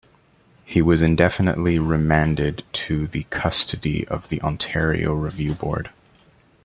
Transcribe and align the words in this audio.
He 0.65 0.81
was 0.81 1.03
indefinitely 1.03 1.77
remanded 1.77 2.63
to 2.73 3.05
the 3.05 3.25
custody 3.29 4.07
of 4.07 4.29
The 4.29 4.41
Ontario 4.41 5.13
Review 5.13 5.53
Board. 5.53 5.91